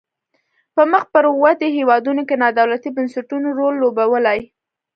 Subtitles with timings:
[0.75, 4.39] په مخ پر ودې هیوادونو کې نا دولتي بنسټونو رول لوبولای.